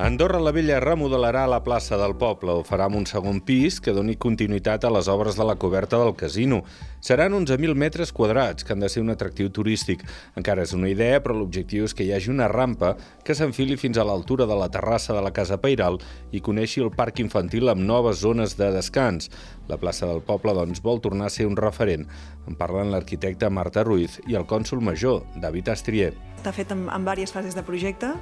Andorra 0.00 0.38
la 0.40 0.50
Vella 0.50 0.78
remodelarà 0.80 1.42
la 1.44 1.58
plaça 1.60 1.98
del 2.00 2.14
poble. 2.16 2.54
Ho 2.56 2.62
farà 2.64 2.86
amb 2.88 2.96
un 2.96 3.02
segon 3.04 3.42
pis 3.44 3.76
que 3.84 3.92
doni 3.92 4.14
continuïtat 4.16 4.86
a 4.88 4.90
les 4.94 5.10
obres 5.12 5.36
de 5.36 5.44
la 5.44 5.58
coberta 5.60 5.98
del 6.00 6.14
casino. 6.16 6.62
Seran 7.04 7.34
11.000 7.36 7.74
metres 7.76 8.08
quadrats, 8.16 8.64
que 8.64 8.72
han 8.72 8.80
de 8.80 8.88
ser 8.88 9.02
un 9.04 9.12
atractiu 9.12 9.50
turístic. 9.52 10.06
Encara 10.40 10.64
és 10.64 10.72
una 10.72 10.88
idea, 10.88 11.18
però 11.20 11.36
l'objectiu 11.36 11.84
és 11.84 11.92
que 11.92 12.06
hi 12.06 12.14
hagi 12.16 12.30
una 12.32 12.48
rampa 12.48 12.94
que 13.26 13.36
s'enfili 13.36 13.76
fins 13.76 14.00
a 14.00 14.06
l'altura 14.08 14.46
de 14.48 14.56
la 14.56 14.70
terrassa 14.72 15.12
de 15.12 15.20
la 15.20 15.34
Casa 15.36 15.58
Pairal 15.60 16.00
i 16.32 16.40
coneixi 16.40 16.80
el 16.80 16.88
parc 16.96 17.20
infantil 17.20 17.68
amb 17.68 17.84
noves 17.84 18.22
zones 18.24 18.56
de 18.56 18.70
descans. 18.72 19.28
La 19.68 19.76
plaça 19.76 20.08
del 20.08 20.22
poble, 20.24 20.54
doncs, 20.56 20.80
vol 20.80 21.02
tornar 21.04 21.28
a 21.28 21.34
ser 21.34 21.44
un 21.44 21.60
referent. 21.60 22.08
En 22.48 22.56
parlen 22.56 22.88
l'arquitecte 22.88 23.52
Marta 23.52 23.84
Ruiz 23.84 24.16
i 24.32 24.40
el 24.40 24.48
cònsul 24.48 24.80
major, 24.80 25.26
David 25.44 25.68
Astrier. 25.76 26.14
Està 26.40 26.56
fet 26.56 26.72
en, 26.72 26.88
en 26.88 27.04
diverses 27.04 27.36
fases 27.36 27.52
de 27.52 27.66
projecte 27.68 28.14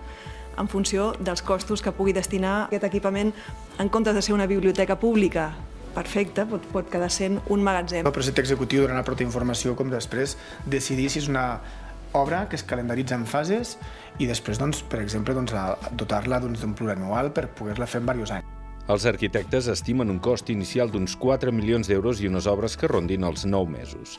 en 0.57 0.69
funció 0.69 1.13
dels 1.21 1.43
costos 1.43 1.83
que 1.83 1.93
pugui 1.93 2.15
destinar 2.17 2.69
aquest 2.69 2.87
equipament 2.89 3.35
en 3.79 3.89
comptes 3.89 4.15
de 4.15 4.23
ser 4.23 4.35
una 4.35 4.47
biblioteca 4.47 4.99
pública 4.99 5.53
perfecte, 5.95 6.45
pot, 6.47 6.65
pot 6.73 6.89
quedar 6.91 7.11
sent 7.11 7.41
un 7.51 7.63
magatzem. 7.65 8.07
El 8.07 8.15
projecte 8.15 8.45
executiu 8.45 8.85
donarà 8.85 9.05
prou 9.07 9.19
informació 9.25 9.75
com 9.79 9.91
després 9.91 10.37
decidir 10.67 11.09
si 11.11 11.23
és 11.25 11.29
una 11.29 11.61
obra 12.13 12.47
que 12.49 12.57
es 12.57 12.65
calendaritza 12.65 13.17
en 13.19 13.27
fases 13.27 13.77
i 14.19 14.27
després, 14.27 14.59
doncs, 14.59 14.83
per 14.83 15.03
exemple, 15.03 15.35
doncs, 15.37 15.55
dotar-la 15.99 16.41
doncs, 16.41 16.63
d'un 16.63 16.75
plurianual 16.79 17.33
per 17.37 17.49
poder-la 17.59 17.87
fer 17.87 18.01
en 18.03 18.09
diversos 18.09 18.39
anys. 18.39 18.55
Els 18.89 19.05
arquitectes 19.05 19.67
estimen 19.69 20.09
un 20.09 20.19
cost 20.25 20.49
inicial 20.49 20.89
d'uns 20.89 21.19
4 21.21 21.53
milions 21.53 21.91
d'euros 21.91 22.23
i 22.23 22.31
unes 22.31 22.47
obres 22.49 22.77
que 22.81 22.89
rondin 22.89 23.27
els 23.29 23.45
9 23.45 23.69
mesos. 23.69 24.17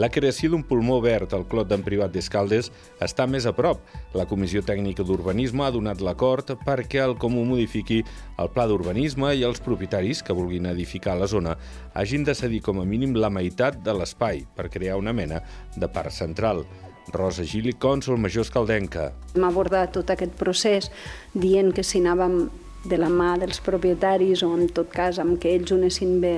La 0.00 0.08
creació 0.08 0.48
d'un 0.48 0.62
pulmó 0.64 1.02
verd 1.04 1.34
al 1.36 1.42
Clot 1.44 1.68
d'en 1.68 1.82
Privat 1.84 2.14
d'Escaldes 2.14 2.70
està 3.04 3.26
més 3.28 3.44
a 3.44 3.52
prop. 3.52 3.82
La 4.16 4.24
Comissió 4.24 4.62
Tècnica 4.64 5.04
d'Urbanisme 5.04 5.66
ha 5.66 5.74
donat 5.74 6.00
l'acord 6.00 6.54
perquè 6.64 7.02
el 7.04 7.18
Comú 7.20 7.42
modifiqui 7.44 7.98
el 8.40 8.48
pla 8.54 8.64
d'urbanisme 8.70 9.34
i 9.36 9.44
els 9.44 9.60
propietaris 9.60 10.22
que 10.24 10.36
vulguin 10.38 10.70
edificar 10.70 11.18
la 11.20 11.28
zona 11.28 11.58
hagin 11.92 12.24
de 12.24 12.32
cedir 12.34 12.62
com 12.64 12.80
a 12.80 12.86
mínim 12.88 13.12
la 13.20 13.28
meitat 13.28 13.82
de 13.84 13.92
l'espai 13.98 14.46
per 14.56 14.70
crear 14.72 14.96
una 14.96 15.12
mena 15.12 15.42
de 15.76 15.92
parc 15.92 16.16
central. 16.16 16.64
Rosa 17.12 17.44
Gili, 17.44 17.74
cònsol 17.76 18.16
major 18.16 18.46
escaldenca. 18.46 19.10
Hem 19.36 19.44
abordat 19.44 19.92
tot 19.98 20.08
aquest 20.14 20.32
procés 20.40 20.88
dient 21.34 21.74
que 21.76 21.84
si 21.84 22.00
anàvem 22.00 22.46
de 22.84 22.98
la 22.98 23.08
mà 23.12 23.36
dels 23.38 23.60
propietaris 23.62 24.42
o 24.42 24.50
en 24.56 24.68
tot 24.74 24.90
cas 24.90 25.20
amb 25.22 25.38
que 25.42 25.54
ells 25.54 25.70
ho 25.70 25.78
anessin 25.78 26.18
ve, 26.22 26.34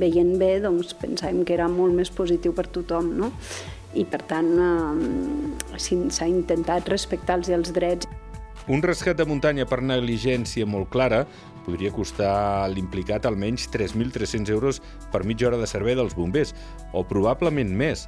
veient 0.00 0.36
bé, 0.40 0.58
doncs 0.64 0.94
pensàvem 1.00 1.44
que 1.48 1.56
era 1.56 1.68
molt 1.72 1.96
més 1.96 2.12
positiu 2.12 2.52
per 2.56 2.66
tothom, 2.72 3.14
no? 3.16 3.32
I 3.96 4.04
per 4.04 4.20
tant 4.28 4.50
eh, 4.60 5.78
s'ha 5.80 6.28
intentat 6.28 6.88
respectar-los 6.92 7.48
els 7.56 7.72
drets. 7.72 8.08
Un 8.68 8.82
rescat 8.84 9.16
de 9.16 9.24
muntanya 9.24 9.64
per 9.64 9.80
negligència 9.80 10.66
molt 10.68 10.90
clara 10.92 11.22
podria 11.64 11.92
costar 11.92 12.68
l'implicat 12.68 13.24
almenys 13.28 13.64
3.300 13.72 14.52
euros 14.52 14.82
per 15.12 15.24
mitja 15.24 15.48
hora 15.48 15.60
de 15.60 15.68
servei 15.68 15.96
dels 15.96 16.16
bombers, 16.16 16.52
o 16.92 17.04
probablement 17.04 17.72
més. 17.72 18.04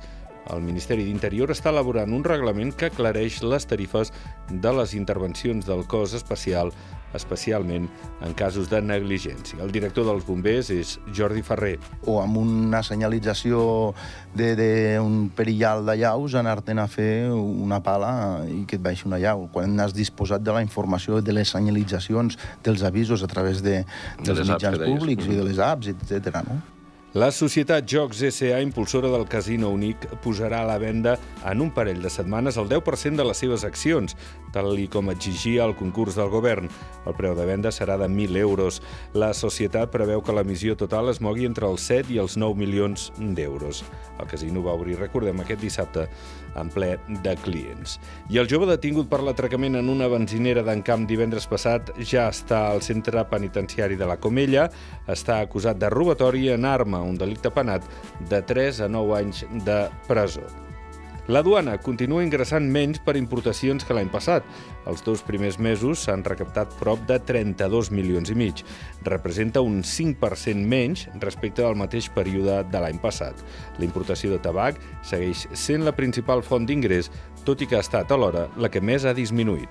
El 0.53 0.61
Ministeri 0.65 1.05
d'Interior 1.07 1.53
està 1.53 1.73
elaborant 1.73 2.13
un 2.17 2.25
reglament 2.25 2.73
que 2.77 2.89
aclareix 2.89 3.41
les 3.45 3.69
tarifes 3.69 4.13
de 4.51 4.73
les 4.77 4.95
intervencions 4.97 5.69
del 5.69 5.85
cos 5.89 6.17
especial 6.17 6.73
especialment 7.15 7.89
en 8.25 8.35
casos 8.39 8.71
de 8.71 8.81
negligència. 8.83 9.61
El 9.65 9.73
director 9.75 10.07
dels 10.07 10.25
bombers 10.27 10.71
és 10.75 10.97
Jordi 11.17 11.43
Ferrer. 11.47 11.77
O 12.07 12.21
amb 12.23 12.41
una 12.41 12.83
senyalització 12.87 13.93
d'un 14.37 15.21
perillal 15.37 15.85
de 15.89 15.99
llaus, 16.03 16.37
anar-te'n 16.39 16.83
a 16.83 16.89
fer 16.91 17.31
una 17.31 17.81
pala 17.85 18.13
i 18.49 18.63
que 18.69 18.79
et 18.79 18.85
baixi 18.85 19.09
una 19.09 19.21
llau. 19.23 19.49
Quan 19.53 19.79
has 19.83 19.95
disposat 19.97 20.45
de 20.47 20.55
la 20.55 20.65
informació 20.67 21.21
de 21.21 21.35
les 21.37 21.51
senyalitzacions, 21.51 22.39
dels 22.65 22.85
avisos 22.87 23.25
a 23.27 23.31
través 23.31 23.63
de, 23.63 23.81
dels 24.21 24.43
de 24.43 24.53
mitjans 24.53 24.85
públics 24.85 25.27
i 25.27 25.41
de 25.41 25.47
les 25.47 25.59
apps, 25.63 25.91
etc. 25.95 26.45
No? 26.47 26.61
La 27.13 27.33
societat 27.35 27.89
Jocs 27.91 28.21
S.A., 28.23 28.61
impulsora 28.63 29.09
del 29.11 29.25
Casino 29.27 29.73
Únic, 29.75 30.05
posarà 30.23 30.61
a 30.63 30.67
la 30.69 30.77
venda 30.79 31.17
en 31.43 31.59
un 31.61 31.73
parell 31.75 31.99
de 32.05 32.11
setmanes 32.11 32.55
el 32.55 32.69
10% 32.71 33.19
de 33.19 33.25
les 33.27 33.41
seves 33.43 33.65
accions, 33.67 34.15
tal 34.55 34.79
i 34.79 34.87
com 34.87 35.11
exigia 35.11 35.65
el 35.67 35.75
concurs 35.75 36.15
del 36.15 36.31
govern. 36.31 36.71
El 37.11 37.17
preu 37.19 37.35
de 37.35 37.49
venda 37.49 37.73
serà 37.75 37.97
de 37.99 38.07
1.000 38.07 38.39
euros. 38.39 38.79
La 39.11 39.33
societat 39.35 39.91
preveu 39.91 40.23
que 40.23 40.37
l'emissió 40.37 40.77
total 40.79 41.11
es 41.11 41.19
mogui 41.19 41.49
entre 41.51 41.67
els 41.67 41.89
7 41.91 42.15
i 42.15 42.21
els 42.23 42.37
9 42.39 42.55
milions 42.55 43.11
d'euros. 43.19 43.83
El 44.21 44.31
casino 44.31 44.63
va 44.63 44.77
obrir, 44.79 45.01
recordem, 45.01 45.43
aquest 45.43 45.67
dissabte 45.67 46.07
en 46.55 46.71
ple 46.71 46.93
de 47.25 47.35
clients. 47.43 47.99
I 48.31 48.39
el 48.39 48.49
jove 48.51 48.71
detingut 48.71 49.11
per 49.11 49.23
l'atracament 49.27 49.79
en 49.79 49.91
una 49.91 50.07
benzinera 50.11 50.63
d'encamp 50.67 51.09
divendres 51.11 51.47
passat 51.51 51.91
ja 51.99 52.29
està 52.31 52.69
al 52.71 52.83
centre 52.87 53.23
penitenciari 53.31 53.99
de 53.99 54.07
la 54.07 54.19
Comella, 54.23 54.69
està 55.11 55.41
acusat 55.43 55.79
de 55.79 55.91
robatori 55.91 56.49
en 56.55 56.67
arma 56.67 57.00
un 57.07 57.19
delicte 57.21 57.53
penat 57.55 57.87
de 58.31 58.43
3 58.43 58.85
a 58.87 58.91
9 58.91 59.17
anys 59.21 59.45
de 59.67 59.85
presó. 60.09 60.47
La 61.31 61.45
duana 61.47 61.77
continua 61.79 62.25
ingressant 62.25 62.65
menys 62.75 62.99
per 63.07 63.13
importacions 63.15 63.85
que 63.87 63.95
l'any 63.95 64.09
passat. 64.11 64.43
Els 64.91 65.05
dos 65.07 65.21
primers 65.23 65.61
mesos 65.63 66.03
s'han 66.03 66.25
recaptat 66.27 66.73
prop 66.81 67.05
de 67.07 67.21
32 67.23 67.93
milions 67.95 68.33
i 68.33 68.35
mig. 68.35 68.65
Representa 69.07 69.63
un 69.63 69.85
5% 69.87 70.67
menys 70.75 71.07
respecte 71.23 71.63
al 71.63 71.79
mateix 71.79 72.11
període 72.11 72.65
de 72.73 72.83
l'any 72.83 72.99
passat. 72.99 73.45
La 73.79 73.87
importació 73.87 74.35
de 74.35 74.43
tabac 74.43 74.83
segueix 75.07 75.47
sent 75.55 75.87
la 75.87 75.95
principal 75.95 76.43
font 76.43 76.67
d'ingrés, 76.67 77.13
tot 77.47 77.63
i 77.63 77.71
que 77.71 77.79
ha 77.79 77.87
estat 77.87 78.11
alhora 78.11 78.49
la 78.59 78.73
que 78.73 78.83
més 78.83 79.07
ha 79.07 79.15
disminuït. 79.15 79.71